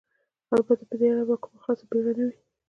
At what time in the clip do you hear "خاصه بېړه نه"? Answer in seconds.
1.63-2.23